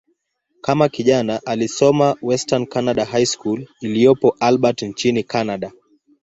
[0.61, 5.71] Kama kijana, alisoma "Western Canada High School" iliyopo Albert, nchini Kanada.